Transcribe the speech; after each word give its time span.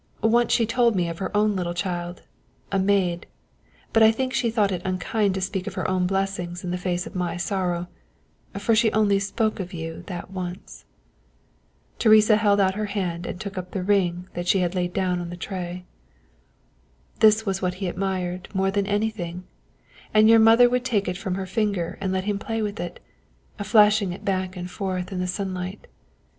Once 0.23 0.51
she 0.51 0.65
told 0.65 0.95
me 0.95 1.07
of 1.07 1.19
her 1.19 1.29
own 1.37 1.55
little 1.55 1.75
child, 1.75 2.23
a 2.71 2.79
maid 2.79 3.27
but 3.93 4.01
I 4.01 4.11
think 4.11 4.33
she 4.33 4.49
thought 4.49 4.71
it 4.71 4.81
unkind 4.83 5.35
to 5.35 5.41
speak 5.41 5.67
of 5.67 5.75
her 5.75 5.87
own 5.87 6.07
blessings 6.07 6.63
in 6.63 6.71
the 6.71 6.77
face 6.79 7.05
of 7.05 7.13
my 7.13 7.37
sorrow, 7.37 7.85
for 8.57 8.73
she 8.75 8.91
only 8.93 9.19
spoke 9.19 9.59
of 9.59 9.73
you 9.73 10.03
that 10.07 10.31
once." 10.31 10.85
Teresa 11.99 12.37
held 12.37 12.59
out 12.59 12.73
her 12.73 12.87
hand 12.87 13.27
and 13.27 13.39
took 13.39 13.59
up 13.59 13.69
the 13.73 13.83
ring 13.83 14.27
that 14.33 14.47
she 14.47 14.61
had 14.61 14.73
laid 14.73 14.91
down 14.91 15.21
on 15.21 15.29
the 15.29 15.37
tray. 15.37 15.85
"This 17.19 17.45
was 17.45 17.61
what 17.61 17.75
he 17.75 17.87
admired 17.87 18.47
more 18.55 18.71
than 18.71 18.87
anything, 18.87 19.43
and 20.15 20.27
your 20.27 20.39
mother 20.39 20.67
would 20.67 20.83
take 20.83 21.07
it 21.07 21.15
from 21.15 21.35
her 21.35 21.45
finger 21.45 21.99
and 22.01 22.11
let 22.11 22.23
him 22.23 22.39
play 22.39 22.63
with 22.63 22.79
it, 22.79 22.99
flashing 23.61 24.13
it 24.13 24.25
back 24.25 24.57
and 24.57 24.71
forth 24.71 25.11
in 25.11 25.19
the 25.19 25.27
sunlight. 25.27 25.85